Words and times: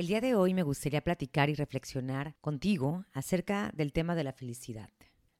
El 0.00 0.06
día 0.06 0.22
de 0.22 0.34
hoy 0.34 0.54
me 0.54 0.62
gustaría 0.62 1.04
platicar 1.04 1.50
y 1.50 1.54
reflexionar 1.54 2.34
contigo 2.40 3.04
acerca 3.12 3.70
del 3.74 3.92
tema 3.92 4.14
de 4.14 4.24
la 4.24 4.32
felicidad. 4.32 4.88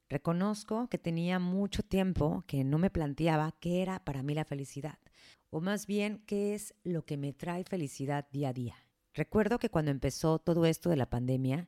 Reconozco 0.07 0.87
que 0.87 0.99
tenía 0.99 1.39
mucho 1.39 1.81
tiempo 1.81 2.43
que 2.45 2.63
no 2.63 2.77
me 2.77 2.91
planteaba 2.91 3.55
qué 3.59 3.81
era 3.81 4.05
para 4.05 4.21
mí 4.21 4.35
la 4.35 4.45
felicidad, 4.45 4.99
o 5.49 5.61
más 5.61 5.87
bien 5.87 6.21
qué 6.27 6.53
es 6.53 6.75
lo 6.83 7.05
que 7.05 7.17
me 7.17 7.33
trae 7.33 7.63
felicidad 7.63 8.27
día 8.31 8.49
a 8.49 8.53
día. 8.53 8.75
Recuerdo 9.15 9.57
que 9.57 9.71
cuando 9.71 9.89
empezó 9.89 10.37
todo 10.37 10.67
esto 10.67 10.91
de 10.91 10.97
la 10.97 11.09
pandemia, 11.09 11.67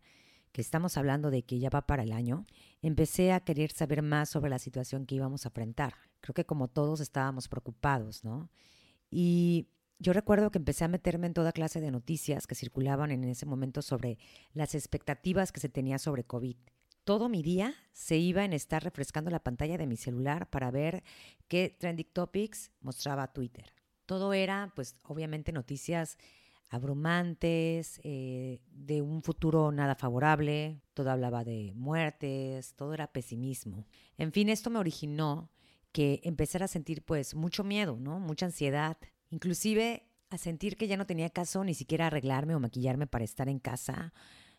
que 0.51 0.61
estamos 0.61 0.95
hablando 0.95 1.31
de 1.31 1.41
que 1.41 1.57
ya 1.57 1.71
va 1.71 1.87
para 1.87 2.03
el 2.03 2.11
año, 2.11 2.45
empecé 2.83 3.31
a 3.31 3.39
querer 3.39 3.71
saber 3.71 4.03
más 4.03 4.29
sobre 4.29 4.51
la 4.51 4.59
situación 4.59 5.07
que 5.07 5.15
íbamos 5.15 5.47
a 5.47 5.49
enfrentar. 5.49 5.95
Creo 6.21 6.35
que 6.35 6.45
como 6.45 6.67
todos 6.67 6.99
estábamos 6.99 7.47
preocupados, 7.47 8.23
¿no? 8.23 8.51
Y 9.09 9.69
yo 10.03 10.11
recuerdo 10.11 10.51
que 10.51 10.57
empecé 10.57 10.83
a 10.83 10.89
meterme 10.89 11.27
en 11.27 11.33
toda 11.33 11.53
clase 11.53 11.79
de 11.79 11.89
noticias 11.89 12.45
que 12.45 12.55
circulaban 12.55 13.09
en 13.09 13.23
ese 13.23 13.45
momento 13.45 13.81
sobre 13.81 14.17
las 14.53 14.75
expectativas 14.75 15.53
que 15.53 15.61
se 15.61 15.69
tenía 15.69 15.97
sobre 15.97 16.25
COVID. 16.25 16.57
Todo 17.05 17.29
mi 17.29 17.41
día 17.41 17.73
se 17.93 18.17
iba 18.17 18.43
en 18.43 18.51
estar 18.51 18.83
refrescando 18.83 19.31
la 19.31 19.41
pantalla 19.41 19.77
de 19.77 19.87
mi 19.87 19.95
celular 19.95 20.49
para 20.49 20.71
ver 20.71 21.03
qué 21.47 21.73
trending 21.79 22.09
topics 22.11 22.71
mostraba 22.81 23.31
Twitter. 23.31 23.71
Todo 24.05 24.33
era, 24.33 24.73
pues, 24.75 24.97
obviamente 25.03 25.53
noticias 25.53 26.17
abrumantes, 26.69 28.01
eh, 28.03 28.59
de 28.71 29.01
un 29.01 29.23
futuro 29.23 29.71
nada 29.71 29.95
favorable, 29.95 30.81
todo 30.93 31.11
hablaba 31.11 31.45
de 31.45 31.71
muertes, 31.75 32.73
todo 32.75 32.93
era 32.93 33.13
pesimismo. 33.13 33.85
En 34.17 34.33
fin, 34.33 34.49
esto 34.49 34.69
me 34.69 34.79
originó 34.79 35.49
que 35.93 36.19
empezara 36.23 36.65
a 36.65 36.67
sentir 36.67 37.03
pues 37.05 37.35
mucho 37.35 37.63
miedo, 37.63 37.97
¿no? 37.99 38.19
Mucha 38.19 38.47
ansiedad, 38.47 38.97
inclusive 39.33 40.03
a 40.29 40.37
sentir 40.37 40.77
que 40.77 40.87
ya 40.87 40.95
no 40.95 41.07
tenía 41.07 41.29
caso 41.29 41.63
ni 41.63 41.73
siquiera 41.73 42.07
arreglarme 42.07 42.55
o 42.55 42.59
maquillarme 42.59 43.07
para 43.07 43.25
estar 43.25 43.49
en 43.49 43.59
casa, 43.59 44.13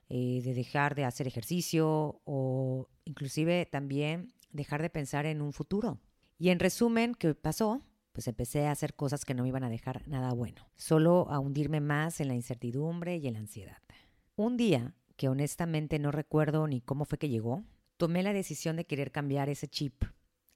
eh, 0.08 0.40
de 0.42 0.52
dejar 0.52 0.94
de 0.96 1.04
hacer 1.04 1.26
ejercicio 1.28 2.20
o 2.24 2.88
inclusive 3.04 3.66
también 3.66 4.34
dejar 4.50 4.82
de 4.82 4.90
pensar 4.90 5.26
en 5.26 5.42
un 5.42 5.52
futuro. 5.52 6.00
Y 6.38 6.50
en 6.50 6.58
resumen, 6.58 7.14
¿qué 7.14 7.34
pasó? 7.34 7.82
Pues 8.12 8.26
empecé 8.26 8.66
a 8.66 8.72
hacer 8.72 8.94
cosas 8.94 9.24
que 9.24 9.34
no 9.34 9.44
me 9.44 9.48
iban 9.48 9.64
a 9.64 9.70
dejar 9.70 10.06
nada 10.08 10.32
bueno, 10.32 10.68
solo 10.74 11.28
a 11.30 11.38
hundirme 11.38 11.80
más 11.80 12.20
en 12.20 12.28
la 12.28 12.34
incertidumbre 12.34 13.16
y 13.16 13.28
en 13.28 13.34
la 13.34 13.40
ansiedad. 13.40 13.78
Un 14.36 14.56
día, 14.56 14.94
que 15.16 15.28
honestamente 15.28 16.00
no 16.00 16.10
recuerdo 16.10 16.66
ni 16.66 16.80
cómo 16.80 17.04
fue 17.04 17.18
que 17.18 17.28
llegó, 17.28 17.62
tomé 17.96 18.24
la 18.24 18.32
decisión 18.32 18.76
de 18.76 18.86
querer 18.86 19.12
cambiar 19.12 19.48
ese 19.48 19.68
chip, 19.68 20.04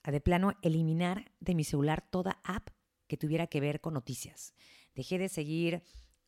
a 0.02 0.10
de 0.10 0.20
plano 0.20 0.52
eliminar 0.62 1.30
de 1.40 1.54
mi 1.54 1.62
celular 1.64 2.04
toda 2.10 2.40
app 2.42 2.70
que 3.08 3.16
tuviera 3.16 3.48
que 3.48 3.60
ver 3.60 3.80
con 3.80 3.94
noticias. 3.94 4.54
Dejé 4.94 5.18
de 5.18 5.28
seguir 5.28 5.82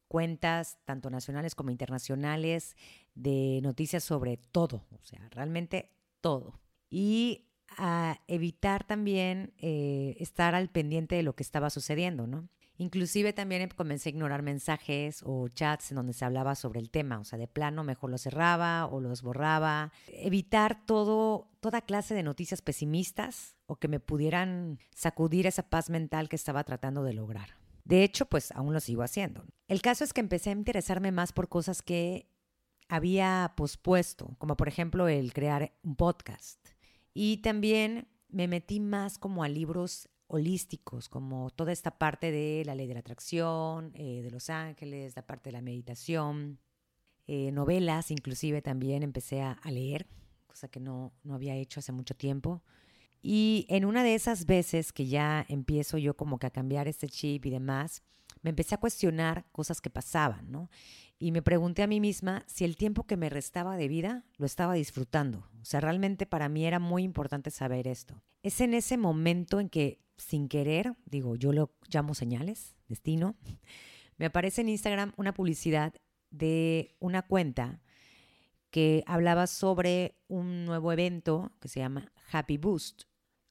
cuentas, 0.08 0.78
tanto 0.84 1.08
nacionales 1.08 1.54
como 1.54 1.70
internacionales, 1.70 2.76
de 3.14 3.60
noticias 3.62 4.02
sobre 4.02 4.38
todo, 4.38 4.84
o 4.90 5.04
sea, 5.04 5.28
realmente 5.30 5.92
todo. 6.20 6.58
Y 6.90 7.46
a 7.76 8.20
evitar 8.26 8.84
también 8.84 9.54
eh, 9.58 10.16
estar 10.18 10.56
al 10.56 10.68
pendiente 10.68 11.14
de 11.14 11.22
lo 11.22 11.36
que 11.36 11.44
estaba 11.44 11.70
sucediendo, 11.70 12.26
¿no? 12.26 12.48
Inclusive 12.76 13.34
también 13.34 13.68
comencé 13.76 14.08
a 14.08 14.12
ignorar 14.12 14.42
mensajes 14.42 15.22
o 15.22 15.48
chats 15.48 15.90
en 15.90 15.96
donde 15.96 16.14
se 16.14 16.24
hablaba 16.24 16.54
sobre 16.54 16.80
el 16.80 16.90
tema, 16.90 17.20
o 17.20 17.24
sea, 17.24 17.38
de 17.38 17.46
plano 17.46 17.84
mejor 17.84 18.10
los 18.10 18.22
cerraba 18.22 18.86
o 18.86 19.00
los 19.00 19.20
borraba. 19.20 19.92
Evitar 20.08 20.86
todo, 20.86 21.50
toda 21.60 21.82
clase 21.82 22.14
de 22.14 22.22
noticias 22.22 22.62
pesimistas 22.62 23.54
o 23.70 23.76
que 23.76 23.86
me 23.86 24.00
pudieran 24.00 24.80
sacudir 24.92 25.46
esa 25.46 25.62
paz 25.62 25.90
mental 25.90 26.28
que 26.28 26.34
estaba 26.34 26.64
tratando 26.64 27.04
de 27.04 27.12
lograr. 27.12 27.50
De 27.84 28.02
hecho, 28.02 28.26
pues 28.26 28.50
aún 28.50 28.74
lo 28.74 28.80
sigo 28.80 29.04
haciendo. 29.04 29.44
El 29.68 29.80
caso 29.80 30.02
es 30.02 30.12
que 30.12 30.20
empecé 30.20 30.50
a 30.50 30.54
interesarme 30.54 31.12
más 31.12 31.32
por 31.32 31.48
cosas 31.48 31.80
que 31.80 32.26
había 32.88 33.54
pospuesto, 33.56 34.34
como 34.38 34.56
por 34.56 34.66
ejemplo 34.66 35.06
el 35.06 35.32
crear 35.32 35.72
un 35.84 35.94
podcast. 35.94 36.58
Y 37.14 37.36
también 37.42 38.08
me 38.28 38.48
metí 38.48 38.80
más 38.80 39.18
como 39.18 39.44
a 39.44 39.48
libros 39.48 40.08
holísticos, 40.26 41.08
como 41.08 41.50
toda 41.50 41.70
esta 41.70 41.96
parte 41.96 42.32
de 42.32 42.64
la 42.66 42.74
ley 42.74 42.88
de 42.88 42.94
la 42.94 43.00
atracción, 43.00 43.92
eh, 43.94 44.20
de 44.22 44.32
los 44.32 44.50
ángeles, 44.50 45.14
la 45.14 45.24
parte 45.24 45.50
de 45.50 45.52
la 45.52 45.62
meditación, 45.62 46.58
eh, 47.28 47.52
novelas, 47.52 48.10
inclusive 48.10 48.62
también 48.62 49.04
empecé 49.04 49.42
a, 49.42 49.52
a, 49.52 49.70
leer, 49.70 50.08
cosa 50.48 50.66
que 50.66 50.80
no, 50.80 51.12
no 51.22 51.34
había 51.34 51.54
hecho 51.54 51.78
hace 51.78 51.92
mucho 51.92 52.16
tiempo. 52.16 52.64
Y 53.22 53.66
en 53.68 53.84
una 53.84 54.02
de 54.02 54.14
esas 54.14 54.46
veces 54.46 54.92
que 54.92 55.06
ya 55.06 55.44
empiezo 55.48 55.98
yo 55.98 56.16
como 56.16 56.38
que 56.38 56.46
a 56.46 56.50
cambiar 56.50 56.88
este 56.88 57.08
chip 57.08 57.44
y 57.46 57.50
demás, 57.50 58.02
me 58.42 58.50
empecé 58.50 58.74
a 58.74 58.80
cuestionar 58.80 59.44
cosas 59.52 59.80
que 59.80 59.90
pasaban, 59.90 60.50
¿no? 60.50 60.70
Y 61.18 61.32
me 61.32 61.42
pregunté 61.42 61.82
a 61.82 61.86
mí 61.86 62.00
misma 62.00 62.44
si 62.46 62.64
el 62.64 62.76
tiempo 62.76 63.06
que 63.06 63.18
me 63.18 63.28
restaba 63.28 63.76
de 63.76 63.88
vida 63.88 64.24
lo 64.38 64.46
estaba 64.46 64.72
disfrutando. 64.72 65.46
O 65.60 65.64
sea, 65.64 65.80
realmente 65.80 66.24
para 66.24 66.48
mí 66.48 66.64
era 66.64 66.78
muy 66.78 67.02
importante 67.02 67.50
saber 67.50 67.86
esto. 67.86 68.22
Es 68.42 68.62
en 68.62 68.72
ese 68.72 68.96
momento 68.96 69.60
en 69.60 69.68
que 69.68 70.00
sin 70.16 70.48
querer, 70.48 70.94
digo, 71.04 71.36
yo 71.36 71.52
lo 71.52 71.74
llamo 71.92 72.14
señales, 72.14 72.74
destino, 72.88 73.36
me 74.16 74.26
aparece 74.26 74.62
en 74.62 74.70
Instagram 74.70 75.12
una 75.16 75.34
publicidad 75.34 75.94
de 76.30 76.96
una 77.00 77.22
cuenta 77.22 77.82
que 78.70 79.02
hablaba 79.06 79.46
sobre 79.46 80.16
un 80.28 80.64
nuevo 80.64 80.92
evento 80.92 81.52
que 81.60 81.68
se 81.68 81.80
llama 81.80 82.12
Happy 82.30 82.56
Boost. 82.56 83.09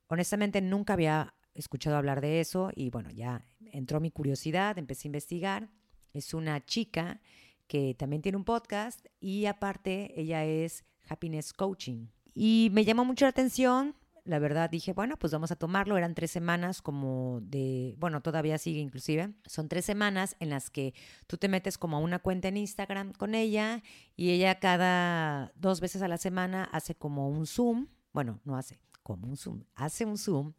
Honestamente 0.09 0.62
nunca 0.62 0.94
había 0.94 1.34
escuchado 1.53 1.96
hablar 1.96 2.20
de 2.20 2.42
eso 2.42 2.72
y 2.75 2.90
bueno, 2.90 3.09
ya 3.09 3.46
entró 3.72 4.00
mi 4.00 4.12
curiosidad, 4.12 4.78
empecé 4.78 5.08
a 5.08 5.09
investigar. 5.09 5.70
Es 6.14 6.34
una 6.34 6.66
chica 6.66 7.22
que 7.68 7.96
también 7.96 8.22
tiene 8.22 8.38
un 8.38 8.44
podcast 8.44 9.06
y 9.22 9.46
aparte 9.46 10.19
ella 10.19 10.44
es 10.44 10.84
Happiness 11.08 11.53
Coaching. 11.53 12.08
Y 12.34 12.69
me 12.74 12.84
llamó 12.84 13.06
mucho 13.06 13.25
la 13.25 13.30
atención 13.30 13.96
la 14.30 14.38
verdad 14.38 14.69
dije, 14.69 14.94
bueno, 14.94 15.18
pues 15.18 15.34
vamos 15.34 15.52
a 15.52 15.56
tomarlo. 15.56 15.98
Eran 15.98 16.14
tres 16.14 16.30
semanas 16.30 16.84
como 16.84 17.40
de, 17.42 17.96
bueno, 17.98 18.22
todavía 18.22 18.59
sigue 18.59 18.80
inclusive. 18.80 19.34
Son 19.48 19.68
tres 19.68 19.86
semanas 19.86 20.36
en 20.40 20.52
las 20.52 20.69
que 20.69 20.94
tú 21.25 21.38
te 21.38 21.48
metes 21.48 21.80
como 21.80 21.98
a 21.98 22.00
una 22.00 22.19
cuenta 22.19 22.48
en 22.48 22.58
Instagram 22.58 23.14
con 23.14 23.34
ella 23.34 23.81
y 24.16 24.30
ella 24.30 24.59
cada 24.59 25.52
dos 25.56 25.81
veces 25.81 26.03
a 26.03 26.08
la 26.08 26.18
semana 26.18 26.64
hace 26.66 26.94
como 26.94 27.28
un 27.28 27.48
Zoom. 27.48 27.88
Bueno, 28.14 28.40
no 28.44 28.56
hace 28.56 28.78
como 29.04 29.28
un 29.28 29.38
Zoom, 29.38 29.64
hace 29.76 30.06
un 30.06 30.18
Zoom 30.18 30.54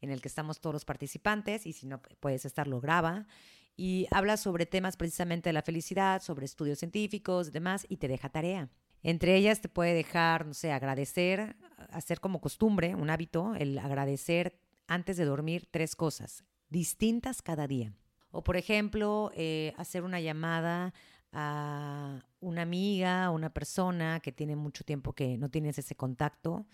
en 0.00 0.10
el 0.10 0.20
que 0.20 0.28
estamos 0.28 0.60
todos 0.60 0.74
los 0.74 0.84
participantes 0.84 1.66
y 1.66 1.72
si 1.72 1.86
no 1.86 2.00
puedes 2.20 2.44
estar, 2.44 2.68
lo 2.68 2.80
graba 2.80 3.26
y 3.76 4.06
habla 4.10 4.36
sobre 4.36 4.66
temas 4.66 4.96
precisamente 4.96 5.48
de 5.48 5.54
la 5.54 5.62
felicidad, 5.62 6.22
sobre 6.22 6.44
estudios 6.44 6.78
científicos 6.78 7.52
demás 7.52 7.86
y 7.88 7.96
te 7.96 8.08
deja 8.08 8.28
tarea. 8.28 8.68
Entre 9.02 9.36
ellas 9.36 9.60
te 9.60 9.68
puede 9.68 9.92
dejar, 9.92 10.46
no 10.46 10.54
sé, 10.54 10.72
agradecer, 10.72 11.56
hacer 11.90 12.20
como 12.20 12.40
costumbre, 12.40 12.94
un 12.94 13.10
hábito, 13.10 13.54
el 13.54 13.78
agradecer 13.78 14.58
antes 14.86 15.16
de 15.16 15.24
dormir 15.24 15.68
tres 15.70 15.94
cosas, 15.94 16.44
distintas 16.70 17.42
cada 17.42 17.66
día. 17.66 17.94
O 18.30 18.42
por 18.42 18.56
ejemplo, 18.56 19.30
eh, 19.34 19.74
hacer 19.76 20.02
una 20.04 20.20
llamada 20.20 20.94
a 21.32 22.24
una 22.40 22.62
amiga, 22.62 23.26
a 23.26 23.30
una 23.30 23.50
persona 23.50 24.20
que 24.20 24.32
tiene 24.32 24.56
mucho 24.56 24.84
tiempo 24.84 25.12
que 25.12 25.36
no 25.36 25.50
tienes 25.50 25.78
ese 25.78 25.94
contacto. 25.94 26.66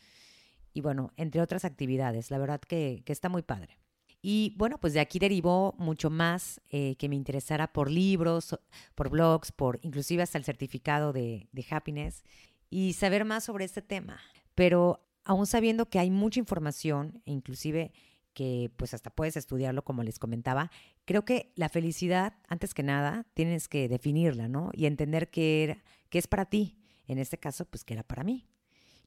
Y 0.73 0.81
bueno, 0.81 1.13
entre 1.17 1.41
otras 1.41 1.65
actividades, 1.65 2.31
la 2.31 2.39
verdad 2.39 2.61
que, 2.61 3.03
que 3.05 3.13
está 3.13 3.29
muy 3.29 3.43
padre. 3.43 3.79
Y 4.23 4.55
bueno, 4.59 4.79
pues 4.79 4.93
de 4.93 5.01
aquí 5.01 5.19
derivó 5.19 5.75
mucho 5.79 6.11
más 6.11 6.61
eh, 6.69 6.97
que 6.97 7.09
me 7.09 7.17
interesara 7.17 7.73
por 7.73 7.91
libros, 7.91 8.59
por 8.95 9.09
blogs, 9.09 9.51
por 9.51 9.79
inclusive 9.83 10.23
hasta 10.23 10.39
el 10.39 10.45
certificado 10.45 11.13
de, 11.13 11.49
de 11.53 11.67
happiness 11.71 12.23
y 12.69 12.93
saber 12.93 13.25
más 13.25 13.45
sobre 13.45 13.65
este 13.65 13.81
tema. 13.81 14.21
Pero 14.55 15.07
aún 15.25 15.47
sabiendo 15.47 15.89
que 15.89 15.99
hay 15.99 16.11
mucha 16.11 16.39
información 16.39 17.23
e 17.25 17.33
inclusive 17.33 17.93
que 18.35 18.71
pues 18.77 18.95
hasta 18.95 19.11
puedes 19.11 19.37
estudiarlo 19.37 19.83
como 19.83 20.03
les 20.03 20.19
comentaba, 20.19 20.71
creo 21.05 21.25
que 21.25 21.53
la 21.57 21.69
felicidad, 21.69 22.35
antes 22.49 22.75
que 22.75 22.83
nada, 22.83 23.27
tienes 23.35 23.69
que 23.69 23.89
definirla, 23.89 24.49
¿no? 24.49 24.71
Y 24.73 24.87
entender 24.87 25.31
qué, 25.31 25.65
era, 25.65 25.83
qué 26.11 26.19
es 26.19 26.27
para 26.27 26.45
ti. 26.45 26.77
En 27.07 27.19
este 27.19 27.39
caso, 27.39 27.65
pues 27.65 27.85
que 27.85 27.95
era 27.95 28.05
para 28.05 28.23
mí. 28.23 28.47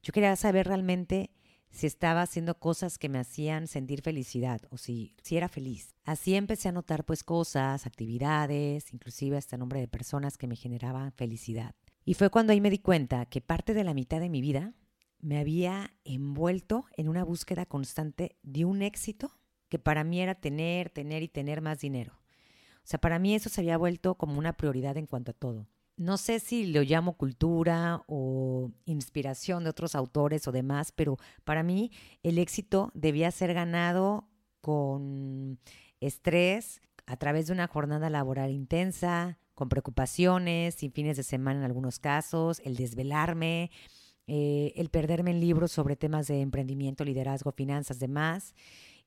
Yo 0.02 0.12
quería 0.12 0.36
saber 0.36 0.66
realmente 0.66 1.30
si 1.74 1.88
estaba 1.88 2.22
haciendo 2.22 2.58
cosas 2.60 2.98
que 2.98 3.08
me 3.08 3.18
hacían 3.18 3.66
sentir 3.66 4.00
felicidad 4.00 4.62
o 4.70 4.78
si, 4.78 5.16
si 5.22 5.36
era 5.36 5.48
feliz. 5.48 5.96
Así 6.04 6.36
empecé 6.36 6.68
a 6.68 6.72
notar 6.72 7.04
pues 7.04 7.24
cosas, 7.24 7.84
actividades, 7.84 8.94
inclusive 8.94 9.36
hasta 9.36 9.56
nombre 9.56 9.80
de 9.80 9.88
personas 9.88 10.38
que 10.38 10.46
me 10.46 10.54
generaban 10.54 11.10
felicidad. 11.12 11.74
Y 12.04 12.14
fue 12.14 12.30
cuando 12.30 12.52
ahí 12.52 12.60
me 12.60 12.70
di 12.70 12.78
cuenta 12.78 13.26
que 13.26 13.40
parte 13.40 13.74
de 13.74 13.82
la 13.82 13.92
mitad 13.92 14.20
de 14.20 14.28
mi 14.28 14.40
vida 14.40 14.72
me 15.18 15.38
había 15.38 15.92
envuelto 16.04 16.84
en 16.96 17.08
una 17.08 17.24
búsqueda 17.24 17.66
constante 17.66 18.36
de 18.42 18.64
un 18.64 18.80
éxito 18.80 19.32
que 19.68 19.80
para 19.80 20.04
mí 20.04 20.20
era 20.20 20.36
tener, 20.36 20.90
tener 20.90 21.24
y 21.24 21.28
tener 21.28 21.60
más 21.60 21.80
dinero. 21.80 22.12
O 22.76 22.86
sea, 22.86 23.00
para 23.00 23.18
mí 23.18 23.34
eso 23.34 23.48
se 23.48 23.62
había 23.62 23.78
vuelto 23.78 24.14
como 24.14 24.38
una 24.38 24.52
prioridad 24.52 24.96
en 24.96 25.06
cuanto 25.06 25.32
a 25.32 25.34
todo 25.34 25.66
no 25.96 26.16
sé 26.16 26.40
si 26.40 26.66
lo 26.66 26.82
llamo 26.82 27.16
cultura 27.16 28.02
o 28.06 28.70
inspiración 28.84 29.64
de 29.64 29.70
otros 29.70 29.94
autores 29.94 30.46
o 30.48 30.52
demás, 30.52 30.92
pero 30.92 31.18
para 31.44 31.62
mí 31.62 31.92
el 32.22 32.38
éxito 32.38 32.90
debía 32.94 33.30
ser 33.30 33.54
ganado 33.54 34.28
con 34.60 35.58
estrés, 36.00 36.80
a 37.06 37.16
través 37.16 37.46
de 37.46 37.52
una 37.52 37.66
jornada 37.66 38.10
laboral 38.10 38.50
intensa, 38.50 39.38
con 39.54 39.68
preocupaciones, 39.68 40.74
sin 40.74 40.92
fines 40.92 41.16
de 41.16 41.22
semana 41.22 41.60
en 41.60 41.64
algunos 41.66 41.98
casos, 41.98 42.60
el 42.64 42.76
desvelarme, 42.76 43.70
eh, 44.26 44.72
el 44.76 44.88
perderme 44.88 45.30
en 45.30 45.40
libros 45.40 45.70
sobre 45.70 45.96
temas 45.96 46.26
de 46.26 46.40
emprendimiento, 46.40 47.04
liderazgo, 47.04 47.52
finanzas, 47.52 47.98
demás. 47.98 48.54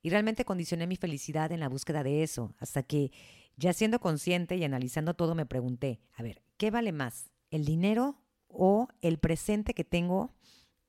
Y 0.01 0.10
realmente 0.10 0.45
condicioné 0.45 0.88
mi 0.88 0.95
felicidad 0.95 1.51
en 1.51 1.60
la 1.60 1.69
búsqueda 1.69 2.04
de 2.04 2.24
eso, 2.24 2.54
hasta 2.60 2.83
que 2.83 3.12
ya 3.57 3.74
siendo 3.74 4.00
consciente 4.00 4.56
y 4.56 4.63
analizando 4.63 5.16
todo 5.16 5.33
me 5.33 5.48
pregunté, 5.48 6.00
a 6.16 6.22
ver, 6.22 6.44
¿qué 6.57 6.71
vale 6.71 6.92
más? 6.92 7.31
¿El 7.50 7.65
dinero 7.65 8.21
o 8.48 8.88
el 9.01 9.19
presente 9.19 9.74
que 9.74 9.83
tengo 9.83 10.33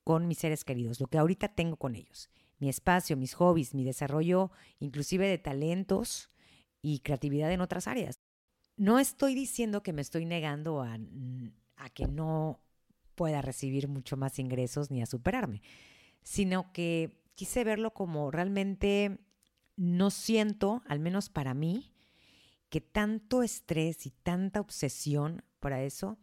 con 0.04 0.26
mis 0.26 0.38
seres 0.38 0.64
queridos? 0.64 1.00
Lo 1.00 1.06
que 1.06 1.18
ahorita 1.18 1.48
tengo 1.48 1.76
con 1.76 1.94
ellos. 1.94 2.30
Mi 2.58 2.68
espacio, 2.68 3.16
mis 3.16 3.34
hobbies, 3.34 3.74
mi 3.74 3.84
desarrollo, 3.84 4.50
inclusive 4.80 5.28
de 5.28 5.38
talentos 5.38 6.30
y 6.82 7.00
creatividad 7.00 7.52
en 7.52 7.60
otras 7.60 7.86
áreas. 7.86 8.20
No 8.76 8.98
estoy 8.98 9.34
diciendo 9.34 9.82
que 9.82 9.92
me 9.92 10.02
estoy 10.02 10.24
negando 10.24 10.82
a, 10.82 10.98
a 11.76 11.90
que 11.90 12.06
no 12.06 12.60
pueda 13.14 13.42
recibir 13.42 13.88
mucho 13.88 14.16
más 14.16 14.38
ingresos 14.38 14.90
ni 14.90 15.02
a 15.02 15.06
superarme, 15.06 15.60
sino 16.22 16.72
que 16.72 17.20
quise 17.34 17.64
verlo 17.64 17.92
como 17.92 18.30
realmente 18.30 19.18
no 19.76 20.10
siento, 20.10 20.82
al 20.86 21.00
menos 21.00 21.28
para 21.28 21.54
mí, 21.54 21.92
que 22.68 22.80
tanto 22.80 23.42
estrés 23.42 24.06
y 24.06 24.10
tanta 24.10 24.60
obsesión 24.60 25.42
para 25.60 25.82
eso 25.82 26.18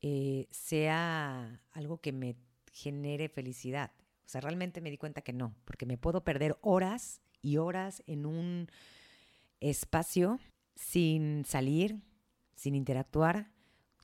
eh, 0.00 0.46
sea 0.50 1.62
algo 1.72 1.98
que 1.98 2.12
me 2.12 2.36
genere 2.72 3.28
felicidad. 3.28 3.92
O 4.24 4.28
sea, 4.28 4.40
realmente 4.40 4.80
me 4.80 4.90
di 4.90 4.98
cuenta 4.98 5.22
que 5.22 5.32
no, 5.32 5.54
porque 5.64 5.86
me 5.86 5.98
puedo 5.98 6.24
perder 6.24 6.58
horas 6.60 7.20
y 7.42 7.56
horas 7.58 8.02
en 8.06 8.26
un 8.26 8.68
espacio 9.60 10.38
sin 10.74 11.44
salir, 11.44 12.02
sin 12.54 12.74
interactuar, 12.74 13.50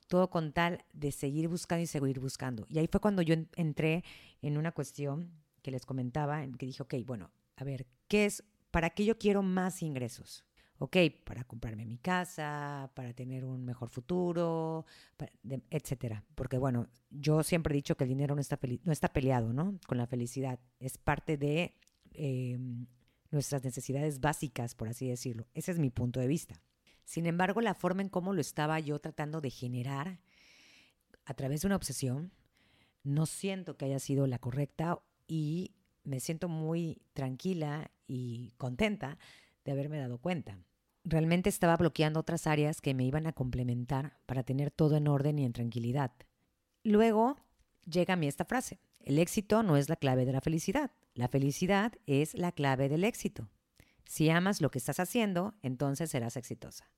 todo 0.07 0.29
con 0.29 0.53
tal 0.53 0.83
de 0.93 1.11
seguir 1.11 1.47
buscando 1.47 1.83
y 1.83 1.87
seguir 1.87 2.19
buscando. 2.19 2.65
Y 2.69 2.79
ahí 2.79 2.87
fue 2.87 3.01
cuando 3.01 3.21
yo 3.21 3.35
entré 3.55 4.03
en 4.41 4.57
una 4.57 4.71
cuestión 4.71 5.31
que 5.61 5.71
les 5.71 5.85
comentaba, 5.85 6.43
en 6.43 6.55
que 6.55 6.65
dije, 6.65 6.83
ok, 6.83 6.95
bueno, 7.05 7.31
a 7.55 7.63
ver, 7.63 7.87
¿qué 8.07 8.25
es? 8.25 8.43
¿Para 8.71 8.89
qué 8.89 9.05
yo 9.05 9.17
quiero 9.17 9.43
más 9.43 9.81
ingresos? 9.81 10.43
Ok, 10.83 10.97
para 11.23 11.45
comprarme 11.45 11.85
mi 11.85 11.97
casa, 11.97 12.91
para 12.93 13.13
tener 13.13 13.45
un 13.45 13.63
mejor 13.63 13.89
futuro, 13.89 14.85
etcétera. 15.69 16.25
Porque 16.35 16.57
bueno, 16.57 16.89
yo 17.09 17.41
siempre 17.41 17.73
he 17.73 17.77
dicho 17.77 17.95
que 17.95 18.03
el 18.03 18.09
dinero 18.09 18.35
no 18.35 18.41
está, 18.41 18.59
no 18.83 18.91
está 18.91 19.13
peleado, 19.13 19.53
¿no? 19.53 19.79
Con 19.87 19.97
la 19.97 20.07
felicidad. 20.07 20.59
Es 20.81 20.97
parte 20.97 21.37
de 21.37 21.73
em, 22.11 22.85
nuestras 23.31 23.63
necesidades 23.63 24.19
básicas, 24.19 24.75
por 24.75 24.89
así 24.89 25.07
decirlo. 25.07 25.47
Ese 25.53 25.71
es 25.71 25.79
mi 25.79 25.89
punto 25.89 26.19
de 26.19 26.27
vista. 26.27 26.61
Sin 27.05 27.27
embargo, 27.27 27.61
la 27.61 27.75
forma 27.75 28.01
en 28.01 28.09
cómo 28.09 28.33
lo 28.33 28.41
estaba 28.41 28.77
yo 28.81 28.99
tratando 28.99 29.39
de 29.39 29.51
generar 29.51 30.19
a 31.23 31.33
través 31.33 31.61
de 31.61 31.67
una 31.67 31.77
obsesión, 31.77 32.33
no 33.03 33.25
siento 33.25 33.77
que 33.77 33.85
haya 33.85 33.99
sido 33.99 34.27
la 34.27 34.37
correcta 34.37 34.99
y 35.27 35.75
me 36.03 36.19
siento 36.19 36.49
muy 36.49 37.01
tranquila 37.13 37.89
y 38.05 38.51
contenta 38.57 39.17
de 39.63 39.71
haberme 39.71 39.97
dado 39.97 40.17
cuenta 40.17 40.59
realmente 41.03 41.49
estaba 41.49 41.77
bloqueando 41.77 42.19
otras 42.19 42.47
áreas 42.47 42.81
que 42.81 42.93
me 42.93 43.05
iban 43.05 43.27
a 43.27 43.33
complementar 43.33 44.17
para 44.25 44.43
tener 44.43 44.71
todo 44.71 44.97
en 44.97 45.07
orden 45.07 45.39
y 45.39 45.45
en 45.45 45.53
tranquilidad. 45.53 46.11
Luego 46.83 47.37
llega 47.85 48.13
a 48.13 48.17
mí 48.17 48.27
esta 48.27 48.45
frase, 48.45 48.79
el 48.99 49.19
éxito 49.19 49.63
no 49.63 49.77
es 49.77 49.89
la 49.89 49.95
clave 49.95 50.25
de 50.25 50.31
la 50.31 50.41
felicidad, 50.41 50.91
la 51.13 51.27
felicidad 51.27 51.93
es 52.05 52.33
la 52.33 52.51
clave 52.51 52.89
del 52.89 53.03
éxito. 53.03 53.49
Si 54.05 54.29
amas 54.29 54.61
lo 54.61 54.69
que 54.69 54.79
estás 54.79 54.99
haciendo, 54.99 55.55
entonces 55.61 56.09
serás 56.09 56.37
exitosa. 56.37 56.89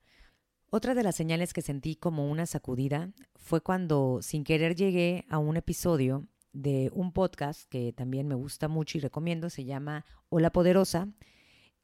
Otra 0.70 0.94
de 0.94 1.02
las 1.02 1.14
señales 1.14 1.52
que 1.52 1.62
sentí 1.62 1.96
como 1.96 2.28
una 2.28 2.46
sacudida 2.46 3.12
fue 3.36 3.60
cuando 3.60 4.18
sin 4.22 4.42
querer 4.42 4.74
llegué 4.74 5.24
a 5.28 5.38
un 5.38 5.56
episodio 5.56 6.26
de 6.52 6.90
un 6.92 7.12
podcast 7.12 7.68
que 7.68 7.92
también 7.92 8.26
me 8.26 8.34
gusta 8.34 8.66
mucho 8.66 8.98
y 8.98 9.00
recomiendo, 9.00 9.50
se 9.50 9.64
llama 9.64 10.04
Hola 10.28 10.50
Poderosa, 10.50 11.08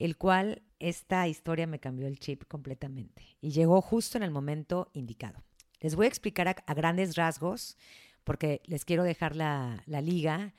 el 0.04 0.16
cual 0.16 0.62
esta 0.80 1.28
historia 1.28 1.68
me 1.68 1.78
cambió 1.78 2.08
el 2.08 2.18
chip 2.18 2.42
completamente 2.48 3.22
y 3.40 3.50
llegó 3.50 3.80
justo 3.80 4.18
en 4.18 4.24
el 4.24 4.32
momento 4.32 4.90
indicado. 4.94 5.44
Les 5.80 5.94
voy 5.94 6.06
a 6.06 6.08
explicar 6.08 6.48
a, 6.48 6.74
grandes 6.74 7.14
rasgos 7.14 7.76
porque 8.24 8.62
les 8.64 8.84
quiero 8.84 9.04
dejar 9.04 9.36
la, 9.36 9.84
liga 9.86 10.54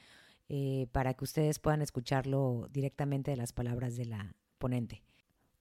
eh, 0.48 0.88
para 0.94 1.14
que 1.14 1.26
ustedes 1.26 1.60
puedan 1.60 1.82
escucharlo 1.82 2.70
directamente 2.72 3.32
de 3.32 3.38
las 3.38 3.52
palabras 3.52 3.98
de 3.98 4.06
la 4.06 4.34
ponente. 4.60 5.04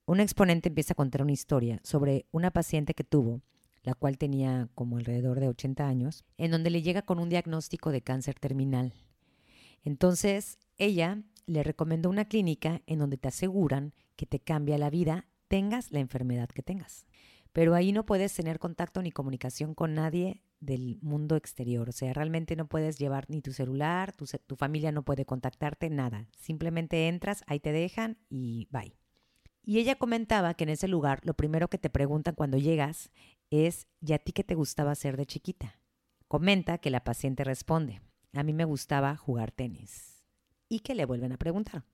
Un 0.07 0.21
exponente 0.21 0.69
empieza 0.69 0.93
a 0.93 0.97
contar 0.97 1.23
una 1.23 1.33
historia 1.33 1.81
sobre 1.83 2.27
una 2.31 2.53
paciente 2.53 2.95
que 2.95 3.03
tuvo, 3.03 3.43
la 3.83 3.95
cual 3.95 4.17
tenía 4.17 4.69
como 4.77 4.97
alrededor 4.97 5.41
de 5.41 5.49
80 5.49 5.89
años, 5.89 6.25
en 6.39 6.53
donde 6.53 6.71
le 6.71 6.83
llega 6.83 7.03
con 7.03 7.19
un 7.19 7.29
diagnóstico 7.29 7.91
de 7.91 8.03
cáncer 8.03 8.39
terminal. 8.39 8.95
Entonces, 9.83 10.61
ella 10.77 11.19
le 11.47 11.63
recomendó 11.63 12.11
una 12.11 12.27
clínica 12.27 12.83
en 12.87 12.99
donde 12.99 13.19
te 13.19 13.29
aseguran 13.29 13.95
que 14.17 14.27
te 14.27 14.41
cambia 14.41 14.79
la 14.79 14.91
vida, 14.91 15.27
tengas 15.49 15.93
la 15.93 16.01
enfermedad 16.01 16.49
que 16.49 16.63
tengas. 16.63 17.07
Pero 17.53 17.75
ahí 17.75 17.93
no 17.93 18.07
puedes 18.07 18.35
tener 18.35 18.59
contacto 18.59 19.03
ni 19.03 19.11
comunicación 19.11 19.75
con 19.75 19.95
nadie 19.95 20.43
del 20.61 20.99
mundo 21.03 21.37
exterior. 21.37 21.89
O 21.89 21.93
sea, 21.93 22.13
realmente 22.15 22.57
no 22.57 22.67
puedes 22.67 22.99
llevar 22.99 23.29
ni 23.29 23.43
tu 23.43 23.53
celular, 23.53 24.13
tu, 24.13 24.25
tu 24.47 24.57
familia 24.57 24.93
no 24.93 25.05
puede 25.05 25.27
contactarte, 25.27 25.91
nada. 25.91 26.29
Simplemente 26.39 27.09
entras, 27.09 27.45
ahí 27.47 27.61
te 27.61 27.73
dejan 27.73 28.17
y 28.31 28.69
bye. 28.71 28.97
Y 29.65 29.79
ella 29.79 29.97
comentaba 29.97 30.55
que 30.55 30.65
en 30.65 30.71
ese 30.71 30.89
lugar 30.89 31.21
lo 31.25 31.35
primero 31.35 31.69
que 31.69 31.79
te 31.79 31.91
preguntan 31.91 32.35
cuando 32.35 32.57
llegas 32.57 33.11
es, 33.51 33.87
¿y 34.01 34.15
a 34.15 34.19
ti 34.19 34.33
qué 34.33 34.45
te 34.45 34.55
gustaba 34.55 34.93
hacer 34.93 35.17
de 35.17 35.27
chiquita? 35.27 35.79
Comenta 36.27 36.79
que 36.79 36.91
la 36.91 37.05
paciente 37.05 37.45
responde, 37.45 38.01
a 38.33 38.43
mí 38.43 38.55
me 38.55 38.65
gustaba 38.65 39.15
jugar 39.17 39.53
tenis 39.53 40.12
y 40.73 40.81
que 40.81 40.95
le 40.95 41.05
vuelven 41.05 41.33
a 41.33 41.37
preguntar. 41.37 41.85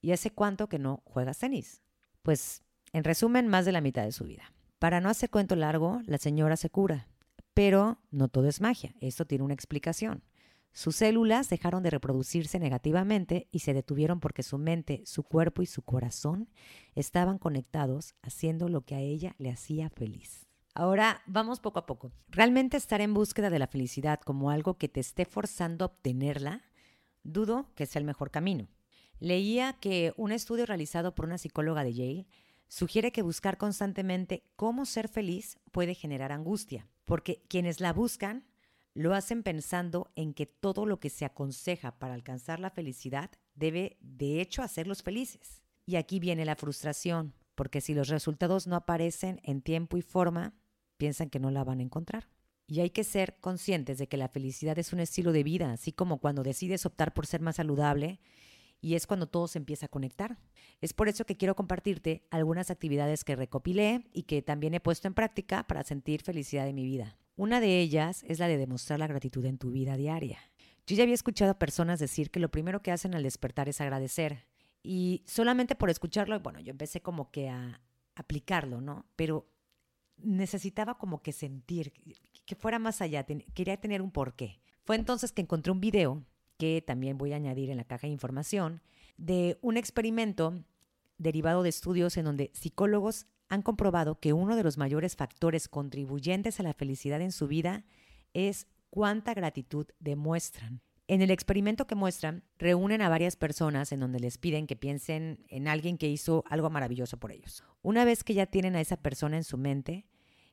¿Y 0.00 0.10
hace 0.10 0.32
cuánto 0.32 0.68
que 0.68 0.80
no 0.80 1.02
juegas 1.04 1.38
tenis? 1.38 1.82
Pues, 2.22 2.64
en 2.92 3.04
resumen, 3.04 3.46
más 3.46 3.64
de 3.64 3.70
la 3.70 3.80
mitad 3.80 4.02
de 4.02 4.10
su 4.10 4.24
vida. 4.24 4.52
Para 4.80 5.00
no 5.00 5.08
hacer 5.08 5.30
cuento 5.30 5.54
largo, 5.54 6.00
la 6.04 6.18
señora 6.18 6.56
se 6.56 6.68
cura. 6.68 7.06
Pero 7.54 8.00
no 8.10 8.26
todo 8.26 8.48
es 8.48 8.60
magia, 8.60 8.92
esto 9.00 9.24
tiene 9.24 9.44
una 9.44 9.54
explicación. 9.54 10.24
Sus 10.72 10.96
células 10.96 11.48
dejaron 11.48 11.84
de 11.84 11.90
reproducirse 11.90 12.58
negativamente 12.58 13.46
y 13.52 13.60
se 13.60 13.72
detuvieron 13.72 14.18
porque 14.18 14.42
su 14.42 14.58
mente, 14.58 15.02
su 15.06 15.22
cuerpo 15.22 15.62
y 15.62 15.66
su 15.66 15.82
corazón 15.82 16.48
estaban 16.96 17.38
conectados 17.38 18.16
haciendo 18.22 18.68
lo 18.68 18.80
que 18.80 18.96
a 18.96 19.00
ella 19.00 19.36
le 19.38 19.50
hacía 19.50 19.90
feliz. 19.90 20.48
Ahora 20.74 21.22
vamos 21.26 21.60
poco 21.60 21.78
a 21.78 21.86
poco. 21.86 22.10
Realmente 22.28 22.76
estar 22.76 23.00
en 23.00 23.14
búsqueda 23.14 23.48
de 23.48 23.58
la 23.60 23.68
felicidad 23.68 24.20
como 24.20 24.50
algo 24.50 24.76
que 24.76 24.88
te 24.88 25.00
esté 25.00 25.24
forzando 25.24 25.84
a 25.84 25.86
obtenerla 25.86 26.62
dudo 27.32 27.70
que 27.74 27.86
sea 27.86 28.00
el 28.00 28.06
mejor 28.06 28.30
camino. 28.30 28.68
Leía 29.20 29.74
que 29.74 30.12
un 30.16 30.32
estudio 30.32 30.66
realizado 30.66 31.14
por 31.14 31.26
una 31.26 31.38
psicóloga 31.38 31.84
de 31.84 31.94
Yale 31.94 32.26
sugiere 32.68 33.12
que 33.12 33.22
buscar 33.22 33.56
constantemente 33.56 34.44
cómo 34.56 34.86
ser 34.86 35.08
feliz 35.08 35.58
puede 35.72 35.94
generar 35.94 36.32
angustia, 36.32 36.86
porque 37.04 37.42
quienes 37.48 37.80
la 37.80 37.92
buscan 37.92 38.44
lo 38.94 39.14
hacen 39.14 39.42
pensando 39.42 40.10
en 40.16 40.34
que 40.34 40.46
todo 40.46 40.84
lo 40.84 40.98
que 40.98 41.10
se 41.10 41.24
aconseja 41.24 41.98
para 41.98 42.14
alcanzar 42.14 42.58
la 42.58 42.70
felicidad 42.70 43.30
debe 43.54 43.96
de 44.00 44.40
hecho 44.40 44.62
hacerlos 44.62 45.02
felices. 45.02 45.62
Y 45.86 45.96
aquí 45.96 46.18
viene 46.18 46.44
la 46.44 46.56
frustración, 46.56 47.34
porque 47.54 47.80
si 47.80 47.94
los 47.94 48.08
resultados 48.08 48.66
no 48.66 48.76
aparecen 48.76 49.40
en 49.44 49.62
tiempo 49.62 49.96
y 49.96 50.02
forma, 50.02 50.54
piensan 50.96 51.30
que 51.30 51.38
no 51.38 51.50
la 51.50 51.64
van 51.64 51.78
a 51.78 51.82
encontrar. 51.82 52.28
Y 52.68 52.80
hay 52.80 52.90
que 52.90 53.02
ser 53.02 53.36
conscientes 53.40 53.98
de 53.98 54.06
que 54.06 54.18
la 54.18 54.28
felicidad 54.28 54.78
es 54.78 54.92
un 54.92 55.00
estilo 55.00 55.32
de 55.32 55.42
vida, 55.42 55.72
así 55.72 55.90
como 55.90 56.18
cuando 56.18 56.42
decides 56.42 56.84
optar 56.84 57.14
por 57.14 57.26
ser 57.26 57.40
más 57.40 57.56
saludable 57.56 58.20
y 58.80 58.94
es 58.94 59.06
cuando 59.06 59.26
todo 59.26 59.48
se 59.48 59.58
empieza 59.58 59.86
a 59.86 59.88
conectar. 59.88 60.38
Es 60.80 60.92
por 60.92 61.08
eso 61.08 61.24
que 61.24 61.36
quiero 61.36 61.56
compartirte 61.56 62.26
algunas 62.30 62.70
actividades 62.70 63.24
que 63.24 63.36
recopilé 63.36 64.06
y 64.12 64.24
que 64.24 64.42
también 64.42 64.74
he 64.74 64.80
puesto 64.80 65.08
en 65.08 65.14
práctica 65.14 65.66
para 65.66 65.82
sentir 65.82 66.22
felicidad 66.22 66.68
en 66.68 66.76
mi 66.76 66.84
vida. 66.84 67.16
Una 67.36 67.60
de 67.60 67.80
ellas 67.80 68.22
es 68.28 68.38
la 68.38 68.48
de 68.48 68.58
demostrar 68.58 68.98
la 68.98 69.06
gratitud 69.06 69.44
en 69.46 69.58
tu 69.58 69.70
vida 69.70 69.96
diaria. 69.96 70.38
Yo 70.86 70.96
ya 70.96 71.04
había 71.04 71.14
escuchado 71.14 71.52
a 71.52 71.58
personas 71.58 71.98
decir 71.98 72.30
que 72.30 72.40
lo 72.40 72.50
primero 72.50 72.82
que 72.82 72.92
hacen 72.92 73.14
al 73.14 73.22
despertar 73.22 73.68
es 73.68 73.80
agradecer. 73.80 74.44
Y 74.82 75.22
solamente 75.26 75.74
por 75.74 75.90
escucharlo, 75.90 76.38
bueno, 76.40 76.60
yo 76.60 76.70
empecé 76.70 77.00
como 77.00 77.30
que 77.30 77.48
a 77.48 77.80
aplicarlo, 78.14 78.80
¿no? 78.80 79.06
Pero 79.16 79.46
necesitaba 80.16 80.98
como 80.98 81.22
que 81.22 81.32
sentir, 81.32 81.92
que 82.48 82.56
fuera 82.56 82.78
más 82.78 83.02
allá, 83.02 83.26
quería 83.52 83.76
tener 83.76 84.00
un 84.00 84.10
porqué. 84.10 84.58
Fue 84.82 84.96
entonces 84.96 85.32
que 85.32 85.42
encontré 85.42 85.70
un 85.70 85.80
video, 85.80 86.24
que 86.56 86.82
también 86.84 87.18
voy 87.18 87.34
a 87.34 87.36
añadir 87.36 87.68
en 87.68 87.76
la 87.76 87.84
caja 87.84 88.06
de 88.06 88.12
información, 88.14 88.80
de 89.18 89.58
un 89.60 89.76
experimento 89.76 90.64
derivado 91.18 91.62
de 91.62 91.68
estudios 91.68 92.16
en 92.16 92.24
donde 92.24 92.50
psicólogos 92.54 93.26
han 93.50 93.60
comprobado 93.60 94.18
que 94.18 94.32
uno 94.32 94.56
de 94.56 94.62
los 94.62 94.78
mayores 94.78 95.14
factores 95.14 95.68
contribuyentes 95.68 96.58
a 96.58 96.62
la 96.62 96.72
felicidad 96.72 97.20
en 97.20 97.32
su 97.32 97.48
vida 97.48 97.84
es 98.32 98.66
cuánta 98.88 99.34
gratitud 99.34 99.86
demuestran. 100.00 100.80
En 101.06 101.20
el 101.20 101.30
experimento 101.30 101.86
que 101.86 101.96
muestran, 101.96 102.44
reúnen 102.58 103.02
a 103.02 103.10
varias 103.10 103.36
personas 103.36 103.92
en 103.92 104.00
donde 104.00 104.20
les 104.20 104.38
piden 104.38 104.66
que 104.66 104.76
piensen 104.76 105.44
en 105.48 105.68
alguien 105.68 105.98
que 105.98 106.08
hizo 106.08 106.44
algo 106.48 106.70
maravilloso 106.70 107.18
por 107.18 107.30
ellos. 107.30 107.62
Una 107.82 108.06
vez 108.06 108.24
que 108.24 108.32
ya 108.32 108.46
tienen 108.46 108.74
a 108.74 108.80
esa 108.80 108.96
persona 108.96 109.36
en 109.36 109.44
su 109.44 109.58
mente, 109.58 110.06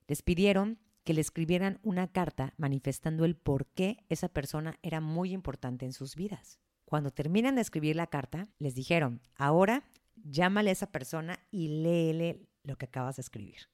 les 0.07 0.21
pidieron 0.21 0.77
que 1.05 1.13
le 1.13 1.21
escribieran 1.21 1.79
una 1.83 2.07
carta 2.07 2.53
manifestando 2.57 3.23
el 3.23 3.35
por 3.37 3.67
qué 3.67 4.03
esa 4.09 4.27
persona 4.27 4.77
era 4.81 4.99
muy 4.99 5.31
importante 5.31 5.85
en 5.85 5.93
sus 5.93 6.15
vidas. 6.15 6.59
Cuando 6.83 7.11
terminan 7.11 7.55
de 7.55 7.61
escribir 7.61 7.95
la 7.95 8.07
carta, 8.07 8.49
les 8.59 8.75
dijeron, 8.75 9.21
ahora 9.35 9.83
llámale 10.23 10.71
a 10.71 10.73
esa 10.73 10.91
persona 10.91 11.39
y 11.51 11.67
léele 11.67 12.49
lo 12.63 12.77
que 12.77 12.85
acabas 12.85 13.15
de 13.15 13.21
escribir. 13.21 13.69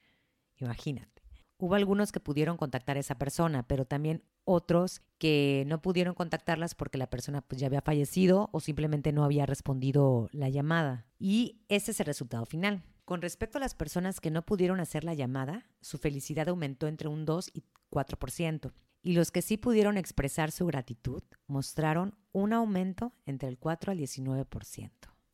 Imagínate. 0.57 1.21
Hubo 1.57 1.75
algunos 1.75 2.11
que 2.11 2.19
pudieron 2.19 2.57
contactar 2.57 2.97
a 2.97 3.00
esa 3.00 3.17
persona, 3.17 3.67
pero 3.67 3.85
también 3.85 4.23
otros 4.43 5.01
que 5.17 5.63
no 5.67 5.81
pudieron 5.81 6.15
contactarlas 6.15 6.75
porque 6.75 6.97
la 6.97 7.09
persona 7.09 7.41
pues, 7.41 7.61
ya 7.61 7.67
había 7.67 7.81
fallecido 7.81 8.50
o 8.51 8.59
simplemente 8.59 9.11
no 9.11 9.23
había 9.23 9.45
respondido 9.45 10.27
la 10.31 10.50
llamada. 10.50 11.05
Y 11.19 11.61
ese 11.69 11.91
es 11.91 12.00
el 12.00 12.07
resultado 12.07 12.45
final. 12.45 12.83
Con 13.12 13.22
respecto 13.22 13.58
a 13.58 13.60
las 13.60 13.75
personas 13.75 14.22
que 14.22 14.32
no 14.32 14.46
pudieron 14.46 14.80
hacer 14.80 15.03
la 15.03 15.13
llamada, 15.13 15.68
su 15.82 15.98
felicidad 15.98 16.48
aumentó 16.48 16.88
entre 16.88 17.10
un 17.10 17.25
2 17.25 17.50
y 17.53 17.65
4%. 17.89 18.72
Y 19.01 19.12
los 19.15 19.32
que 19.32 19.41
sí 19.41 19.58
pudieron 19.58 19.98
expresar 19.98 20.50
su 20.50 20.65
gratitud 20.65 21.22
mostraron 21.46 22.15
un 22.32 22.53
aumento 22.53 23.12
entre 23.25 23.50
el 23.50 23.58
4 23.58 23.91
al 23.91 23.98
19%. 23.98 24.91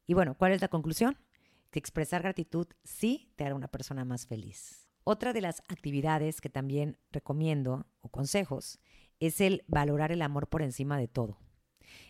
Y 0.08 0.16
bueno, 0.16 0.36
¿cuál 0.36 0.54
es 0.54 0.62
la 0.62 0.70
conclusión? 0.70 1.20
Que 1.70 1.78
expresar 1.78 2.24
gratitud 2.24 2.66
sí 2.84 3.32
te 3.36 3.46
hará 3.46 3.54
una 3.54 3.68
persona 3.68 4.04
más 4.06 4.26
feliz. 4.26 4.90
Otra 5.04 5.32
de 5.32 5.42
las 5.42 5.62
actividades 5.68 6.42
que 6.42 6.50
también 6.50 6.98
recomiendo 7.12 7.86
o 8.02 8.10
consejos 8.10 8.80
es 9.20 9.40
el 9.40 9.64
valorar 9.68 10.12
el 10.12 10.24
amor 10.24 10.48
por 10.48 10.64
encima 10.64 10.98
de 10.98 11.10
todo. 11.10 11.38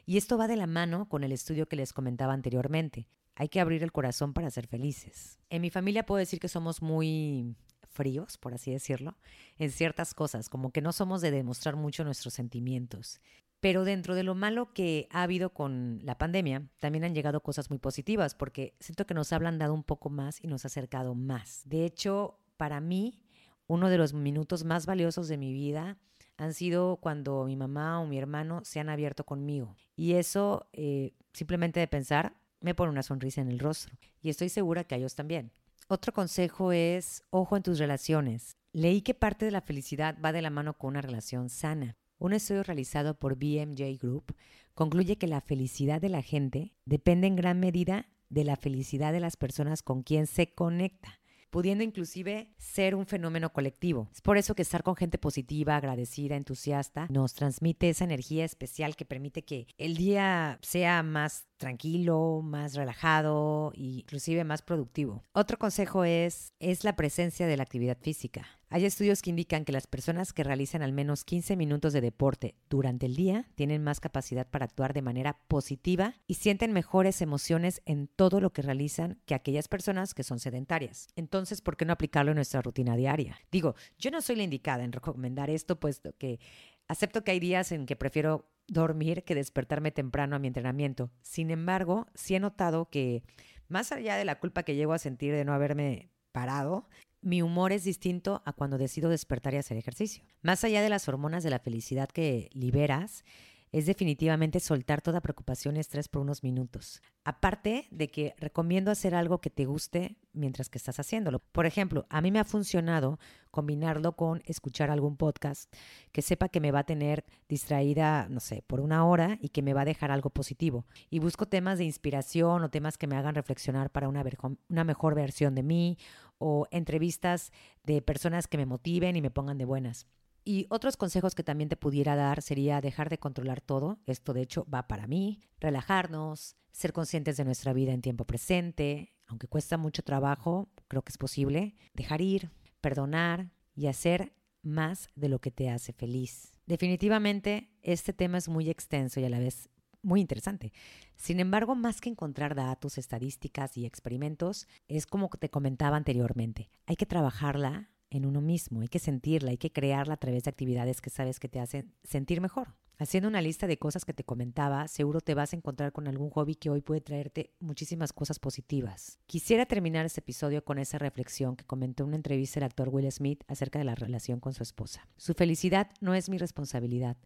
Y 0.06 0.16
esto 0.16 0.38
va 0.38 0.48
de 0.48 0.56
la 0.56 0.66
mano 0.66 1.10
con 1.10 1.26
el 1.26 1.34
estudio 1.34 1.68
que 1.68 1.76
les 1.76 1.92
comentaba 1.92 2.32
anteriormente. 2.32 3.10
Hay 3.39 3.50
que 3.50 3.62
abrir 3.62 3.84
el 3.84 3.91
corazón 3.91 4.34
para 4.34 4.50
ser 4.50 4.65
felices. 4.65 5.38
En 5.51 5.62
mi 5.62 5.70
familia 5.70 6.08
puedo 6.08 6.17
decir 6.17 6.39
que 6.39 6.48
somos 6.48 6.82
muy 6.82 7.56
fríos, 7.88 8.39
por 8.39 8.56
así 8.56 8.72
decirlo, 8.72 9.15
en 9.60 9.70
ciertas 9.70 10.15
cosas, 10.15 10.50
como 10.50 10.72
que 10.72 10.82
no 10.82 10.91
somos 10.91 11.22
de 11.22 11.29
demostrar 11.29 11.75
mucho 11.75 12.03
nuestros 12.03 12.34
sentimientos. 12.34 13.22
Pero 13.60 13.84
dentro 13.84 14.15
de 14.15 14.24
lo 14.24 14.34
malo 14.34 14.74
que 14.74 15.08
ha 15.12 15.22
habido 15.22 15.51
con 15.51 16.00
la 16.03 16.17
pandemia, 16.17 16.67
también 16.79 17.03
han 17.03 17.13
llegado 17.13 17.41
cosas 17.41 17.70
muy 17.70 17.77
positivas, 17.77 18.34
porque 18.34 18.75
siento 18.79 19.06
que 19.06 19.13
nos 19.13 19.32
ha 19.32 19.36
ablandado 19.36 19.74
un 19.75 19.84
poco 19.84 20.10
más 20.10 20.44
y 20.44 20.48
nos 20.48 20.65
ha 20.65 20.67
acercado 20.70 21.13
más. 21.13 21.62
De 21.65 21.86
hecho, 21.86 22.39
para 22.58 22.82
mí, 22.82 23.20
uno 23.67 23.89
de 23.89 24.00
los 24.00 24.13
minutos 24.13 24.63
más 24.63 24.88
valiosos 24.88 25.27
de 25.27 25.38
mi 25.38 25.53
vida 25.53 26.00
han 26.38 26.56
sido 26.56 26.98
cuando 26.98 27.46
mi 27.46 27.56
mamá 27.56 28.00
o 28.00 28.08
mi 28.08 28.17
hermano 28.17 28.62
se 28.63 28.79
han 28.79 28.89
abierto 28.89 29.25
conmigo. 29.25 29.75
Y 29.96 30.13
eso, 30.13 30.67
eh, 30.74 31.13
simplemente 31.34 31.79
de 31.79 31.88
pensar, 31.88 32.36
me 32.60 32.76
pone 32.76 32.92
una 32.92 33.04
sonrisa 33.04 33.42
en 33.42 33.50
el 33.50 33.60
rostro. 33.60 33.98
Y 34.22 34.30
estoy 34.30 34.50
segura 34.50 34.84
que 34.84 34.96
a 34.96 34.98
ellos 34.98 35.16
también. 35.16 35.52
Otro 35.88 36.14
consejo 36.14 36.72
es, 36.72 37.24
ojo 37.30 37.56
en 37.56 37.64
tus 37.64 37.80
relaciones. 37.80 38.58
Leí 38.74 39.02
que 39.02 39.14
parte 39.14 39.46
de 39.46 39.52
la 39.52 39.62
felicidad 39.62 40.18
va 40.24 40.32
de 40.32 40.42
la 40.42 40.50
mano 40.50 40.78
con 40.78 40.90
una 40.90 41.02
relación 41.02 41.50
sana. 41.50 41.98
Un 42.20 42.34
estudio 42.34 42.64
realizado 42.64 43.18
por 43.18 43.36
BMJ 43.36 43.98
Group 44.02 44.36
concluye 44.74 45.18
que 45.18 45.28
la 45.28 45.42
felicidad 45.42 46.02
de 46.02 46.10
la 46.10 46.22
gente 46.22 46.74
depende 46.86 47.28
en 47.28 47.36
gran 47.36 47.60
medida 47.60 48.10
de 48.30 48.44
la 48.44 48.58
felicidad 48.58 49.14
de 49.14 49.20
las 49.20 49.38
personas 49.38 49.82
con 49.82 50.04
quien 50.04 50.28
se 50.28 50.54
conecta 50.54 51.22
pudiendo 51.50 51.84
inclusive 51.84 52.54
ser 52.58 52.96
un 52.96 53.06
fenómeno 53.06 53.52
colectivo. 53.52 54.10
Es 54.12 54.22
por 54.22 54.38
eso 54.38 54.56
que 54.56 54.62
estar 54.62 54.84
con 54.84 54.96
gente 54.96 55.18
positiva, 55.18 55.76
agradecida, 55.76 56.36
entusiasta, 56.36 57.08
nos 57.10 57.34
transmite 57.34 57.90
esa 57.90 58.04
energía 58.04 58.46
especial 58.46 58.96
que 58.96 59.06
permite 59.06 59.44
que 59.44 59.68
el 59.78 59.98
día 59.98 60.60
sea 60.62 61.04
más 61.04 61.48
tranquilo, 61.58 62.42
más 62.44 62.76
relajado 62.76 63.72
e 63.76 64.00
inclusive 64.00 64.44
más 64.44 64.62
productivo. 64.62 65.24
Otro 65.34 65.58
consejo 65.58 66.04
es, 66.04 66.54
es 66.60 66.84
la 66.84 66.96
presencia 66.96 67.48
de 67.48 67.58
la 67.58 67.64
actividad 67.64 67.98
física. 68.00 68.48
Hay 68.70 68.84
estudios 68.84 69.22
que 69.22 69.30
indican 69.30 69.64
que 69.64 69.72
las 69.72 69.88
personas 69.88 70.34
que 70.34 70.44
realizan 70.44 70.82
al 70.82 70.92
menos 70.92 71.24
15 71.24 71.56
minutos 71.56 71.94
de 71.94 72.02
deporte 72.02 72.56
durante 72.70 73.06
el 73.06 73.16
día 73.16 73.46
tienen 73.56 73.82
más 73.82 74.02
capacidad 74.02 74.46
para 74.46 74.66
actuar 74.66 74.94
de 74.94 75.02
manera 75.02 75.40
positiva 75.48 76.16
y 76.28 76.34
sienten 76.34 76.74
mejores 76.74 77.22
emociones 77.22 77.82
en 77.86 78.08
todo 78.08 78.42
lo 78.42 78.52
que 78.52 78.62
realizan 78.62 79.22
que 79.26 79.36
aquellas 79.36 79.70
personas 79.70 80.14
que 80.14 80.24
son 80.24 80.40
sedentarias. 80.40 81.08
Entonces, 81.16 81.62
¿por 81.62 81.78
qué 81.78 81.86
no 81.86 81.94
aplicarlo 81.94 82.32
en 82.32 82.36
nuestra 82.36 82.62
rutina 82.62 82.98
diaria? 82.98 83.40
Digo, 83.52 83.76
yo 83.98 84.12
no 84.12 84.22
soy 84.22 84.36
la 84.36 84.44
indicada 84.44 84.84
en 84.84 84.92
recomendar 84.92 85.50
esto, 85.50 85.80
puesto 85.80 86.14
que 86.18 86.42
acepto 86.88 87.24
que 87.24 87.32
hay 87.32 87.39
días 87.39 87.72
en 87.72 87.86
que 87.86 87.96
prefiero 87.96 88.50
dormir 88.67 89.24
que 89.24 89.36
despertarme 89.36 89.91
temprano 89.91 90.36
a 90.36 90.39
mi 90.39 90.48
entrenamiento. 90.48 91.10
Sin 91.22 91.51
embargo, 91.51 92.08
sí 92.15 92.36
he 92.36 92.39
notado 92.39 92.89
que 92.89 93.24
más 93.67 93.91
allá 93.91 94.15
de 94.15 94.25
la 94.25 94.39
culpa 94.39 94.63
que 94.63 94.75
llego 94.75 94.94
a 94.94 95.00
sentir 95.00 95.34
de 95.34 95.46
no 95.46 95.53
haberme 95.53 96.10
parado, 96.32 96.88
mi 97.22 97.41
humor 97.41 97.72
es 97.72 97.84
distinto 97.84 98.41
a 98.46 98.53
cuando 98.53 98.77
decido 98.77 99.10
despertar 99.10 99.53
y 99.53 99.58
hacer 99.58 99.77
ejercicio. 99.77 100.24
Más 100.41 100.63
allá 100.63 100.82
de 100.82 100.89
las 100.89 101.08
hormonas 101.08 101.44
de 101.44 101.50
la 101.50 101.60
felicidad 101.60 102.10
que 102.10 102.50
liberas, 102.53 103.25
es 103.72 103.86
definitivamente 103.86 104.60
soltar 104.60 105.02
toda 105.02 105.22
preocupación 105.22 105.78
y 105.78 105.80
estrés 105.80 106.08
por 106.08 106.22
unos 106.22 106.44
minutos. 106.44 107.02
Aparte 107.24 107.88
de 107.92 108.10
que 108.10 108.34
recomiendo 108.38 108.92
hacer 108.92 109.14
algo 109.14 109.40
que 109.40 109.50
te 109.50 109.66
guste 109.66 110.18
mientras 110.34 110.70
que 110.70 110.78
estás 110.78 111.00
haciéndolo. 111.00 111.40
Por 111.40 111.66
ejemplo, 111.66 112.06
a 112.10 112.22
mí 112.22 112.32
me 112.32 112.40
ha 112.40 112.46
funcionado 112.46 113.20
combinarlo 113.52 114.16
con 114.16 114.42
escuchar 114.46 114.90
algún 114.92 115.18
podcast 115.18 115.74
que 116.12 116.22
sepa 116.22 116.50
que 116.50 116.60
me 116.60 116.72
va 116.72 116.80
a 116.80 116.86
tener 116.86 117.26
distraída, 117.50 118.28
no 118.30 118.40
sé, 118.40 118.64
por 118.68 118.80
una 118.80 119.06
hora 119.06 119.38
y 119.42 119.50
que 119.50 119.62
me 119.62 119.74
va 119.74 119.82
a 119.82 119.86
dejar 119.86 120.12
algo 120.12 120.30
positivo. 120.30 120.86
Y 121.10 121.20
busco 121.20 121.48
temas 121.48 121.80
de 121.80 121.86
inspiración 121.86 122.64
o 122.64 122.70
temas 122.70 122.98
que 122.98 123.08
me 123.08 123.16
hagan 123.16 123.36
reflexionar 123.36 123.90
para 123.90 124.08
una, 124.08 124.24
una 124.70 124.84
mejor 124.84 125.16
versión 125.16 125.56
de 125.56 125.64
mí 125.64 125.98
o 126.38 126.68
entrevistas 126.72 127.52
de 127.84 128.02
personas 128.02 128.48
que 128.48 128.58
me 128.58 128.66
motiven 128.66 129.16
y 129.16 129.22
me 129.22 129.32
pongan 129.32 129.58
de 129.58 129.66
buenas. 129.66 130.08
Y 130.48 130.66
otros 130.70 130.96
consejos 130.96 131.36
que 131.36 131.44
también 131.44 131.68
te 131.68 131.75
pudiera 131.75 132.16
dar 132.16 132.42
sería 132.42 132.80
dejar 132.80 133.10
de 133.10 133.18
controlar 133.18 133.60
todo. 133.60 134.00
Esto 134.06 134.32
de 134.32 134.44
hecho 134.44 134.66
va 134.74 134.88
para 134.88 135.06
mí. 135.06 135.42
Relajarnos, 135.60 136.56
ser 136.72 136.94
conscientes 136.94 137.36
de 137.36 137.44
nuestra 137.44 137.74
vida 137.74 137.92
en 137.92 138.01
tiempo 138.01 138.24
presente. 138.24 139.13
Aunque 139.25 139.50
cuesta 139.50 139.77
mucho 139.77 140.04
trabajo, 140.04 140.70
creo 140.88 141.01
que 141.01 141.12
es 141.12 141.18
posible. 141.18 141.75
Dejar 141.94 142.22
ir, 142.22 142.50
perdonar 142.80 143.51
y 143.75 143.88
hacer 143.88 144.32
más 144.62 145.10
de 145.16 145.27
lo 145.27 145.39
que 145.39 145.51
te 145.51 145.70
hace 145.70 145.92
feliz. 145.92 146.54
Definitivamente, 146.66 147.70
este 147.82 148.13
tema 148.13 148.38
es 148.38 148.48
muy 148.48 148.70
extenso 148.70 149.20
y 149.20 149.25
a 149.25 149.30
la 149.30 149.39
vez 149.39 149.68
muy 150.01 150.22
interesante. 150.22 150.72
Sin 151.18 151.42
embargo, 151.42 151.75
más 151.75 152.00
que 152.00 152.08
encontrar 152.08 152.56
datos, 152.56 152.98
estadísticas 152.98 153.75
y 153.75 153.86
experimentos, 153.86 154.66
es 154.88 155.08
como 155.08 155.27
te 155.27 155.50
comentaba 155.50 155.98
anteriormente. 155.98 156.70
Hay 156.86 156.96
que 156.96 157.06
trabajarla 157.06 157.89
en 158.10 158.26
uno 158.26 158.42
mismo, 158.42 158.82
hay 158.82 158.88
que 158.88 159.00
sentirla, 159.00 159.52
hay 159.52 159.58
que 159.58 159.72
crearla 159.72 160.16
a 160.16 160.18
través 160.18 160.44
de 160.44 160.50
actividades 160.50 161.02
que 161.02 161.10
sabes 161.10 161.40
que 161.40 161.50
te 161.50 161.60
hacen 161.60 161.94
sentir 162.04 162.42
mejor. 162.42 162.76
Haciendo 163.00 163.30
una 163.30 163.42
lista 163.42 163.68
de 163.68 163.78
cosas 163.78 164.06
que 164.06 164.14
te 164.14 164.24
comentaba, 164.24 164.88
seguro 164.88 165.22
te 165.22 165.36
vas 165.36 165.54
a 165.54 165.56
encontrar 165.56 165.92
con 165.92 166.08
algún 166.08 166.32
hobby 166.32 166.56
que 166.56 166.72
hoy 166.72 166.82
puede 166.82 167.00
traerte 167.00 167.54
muchísimas 167.60 168.12
cosas 168.12 168.40
positivas. 168.40 169.20
Quisiera 169.28 169.68
terminar 169.68 170.08
este 170.08 170.22
episodio 170.22 170.66
con 170.66 170.80
esa 170.80 170.98
reflexión 170.98 171.56
que 171.56 171.66
comentó 171.66 172.04
en 172.04 172.08
una 172.08 172.16
entrevista 172.16 172.60
el 172.60 172.64
actor 172.64 172.90
Will 172.90 173.12
Smith 173.12 173.44
acerca 173.48 173.78
de 173.78 173.86
la 173.86 173.94
relación 173.94 174.40
con 174.40 174.54
su 174.54 174.64
esposa. 174.64 175.08
Su 175.16 175.36
felicidad 175.36 175.92
no 176.02 176.16
es 176.16 176.28
mi 176.28 176.40
responsabilidad. 176.40 177.18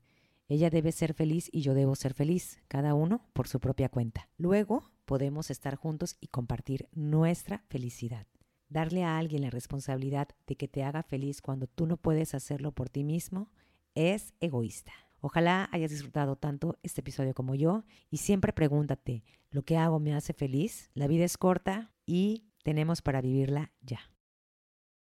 Ella 0.50 0.70
debe 0.70 0.92
ser 0.92 1.14
feliz 1.14 1.48
y 1.54 1.62
yo 1.62 1.74
debo 1.74 1.96
ser 1.96 2.14
feliz, 2.14 2.60
cada 2.68 2.94
uno 2.94 3.26
por 3.32 3.48
su 3.48 3.62
propia 3.62 3.88
cuenta. 3.88 4.28
Luego 4.38 4.92
podemos 5.06 5.50
estar 5.50 5.78
juntos 5.78 6.18
y 6.20 6.28
compartir 6.28 6.90
nuestra 6.92 7.64
felicidad. 7.70 8.28
Darle 8.72 9.04
a 9.04 9.18
alguien 9.18 9.42
la 9.42 9.50
responsabilidad 9.50 10.30
de 10.48 10.56
que 10.56 10.70
te 10.70 10.82
haga 10.82 11.04
feliz 11.04 11.42
cuando 11.42 11.68
tú 11.68 11.86
no 11.86 11.98
puedes 11.98 12.34
hacerlo 12.34 12.72
por 12.72 12.88
ti 12.88 13.04
mismo 13.04 13.52
es 13.96 14.34
egoísta. 14.40 14.94
Ojalá 15.20 15.68
hayas 15.74 15.92
disfrutado 15.92 16.38
tanto 16.38 16.80
este 16.82 17.02
episodio 17.02 17.34
como 17.34 17.54
yo 17.54 17.84
y 18.10 18.18
siempre 18.18 18.54
pregúntate, 18.54 19.26
¿lo 19.50 19.64
que 19.64 19.76
hago 19.76 20.00
me 20.00 20.16
hace 20.16 20.32
feliz? 20.32 20.90
La 20.94 21.08
vida 21.08 21.26
es 21.26 21.38
corta 21.38 21.92
y 22.06 22.46
tenemos 22.64 23.02
para 23.02 23.20
vivirla 23.20 23.74
ya. 23.82 24.00